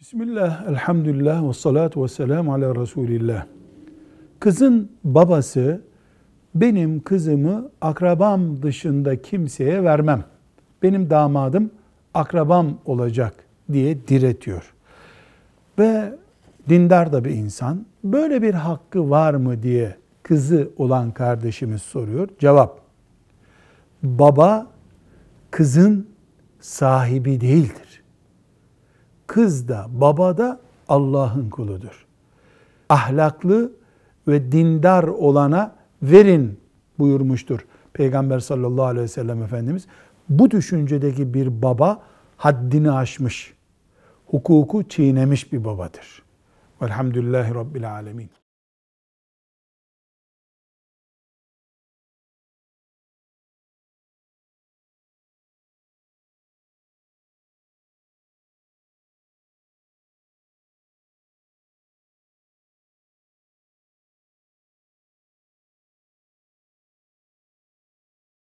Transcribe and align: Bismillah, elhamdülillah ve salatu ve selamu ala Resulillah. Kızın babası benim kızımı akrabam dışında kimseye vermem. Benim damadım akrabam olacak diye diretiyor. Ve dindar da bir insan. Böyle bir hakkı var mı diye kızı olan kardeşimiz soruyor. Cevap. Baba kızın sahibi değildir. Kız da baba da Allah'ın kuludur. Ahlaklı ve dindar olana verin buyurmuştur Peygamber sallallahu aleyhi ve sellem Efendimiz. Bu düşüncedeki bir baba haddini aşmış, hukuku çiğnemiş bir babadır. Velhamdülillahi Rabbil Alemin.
Bismillah, 0.00 0.68
elhamdülillah 0.68 1.48
ve 1.48 1.52
salatu 1.52 2.02
ve 2.02 2.08
selamu 2.08 2.54
ala 2.54 2.74
Resulillah. 2.76 3.46
Kızın 4.38 4.92
babası 5.04 5.82
benim 6.54 7.00
kızımı 7.00 7.70
akrabam 7.80 8.62
dışında 8.62 9.22
kimseye 9.22 9.84
vermem. 9.84 10.24
Benim 10.82 11.10
damadım 11.10 11.70
akrabam 12.14 12.78
olacak 12.84 13.34
diye 13.72 14.08
diretiyor. 14.08 14.74
Ve 15.78 16.14
dindar 16.68 17.12
da 17.12 17.24
bir 17.24 17.30
insan. 17.30 17.86
Böyle 18.04 18.42
bir 18.42 18.54
hakkı 18.54 19.10
var 19.10 19.34
mı 19.34 19.62
diye 19.62 19.96
kızı 20.22 20.70
olan 20.76 21.10
kardeşimiz 21.10 21.82
soruyor. 21.82 22.28
Cevap. 22.38 22.80
Baba 24.02 24.66
kızın 25.50 26.06
sahibi 26.60 27.40
değildir. 27.40 27.89
Kız 29.30 29.68
da 29.68 29.86
baba 29.88 30.38
da 30.38 30.60
Allah'ın 30.88 31.50
kuludur. 31.50 32.06
Ahlaklı 32.88 33.72
ve 34.28 34.52
dindar 34.52 35.04
olana 35.04 35.74
verin 36.02 36.60
buyurmuştur 36.98 37.66
Peygamber 37.92 38.38
sallallahu 38.38 38.84
aleyhi 38.84 39.04
ve 39.04 39.08
sellem 39.08 39.42
Efendimiz. 39.42 39.86
Bu 40.28 40.50
düşüncedeki 40.50 41.34
bir 41.34 41.62
baba 41.62 42.02
haddini 42.36 42.92
aşmış, 42.92 43.54
hukuku 44.26 44.88
çiğnemiş 44.88 45.52
bir 45.52 45.64
babadır. 45.64 46.22
Velhamdülillahi 46.82 47.54
Rabbil 47.54 47.92
Alemin. 47.92 48.30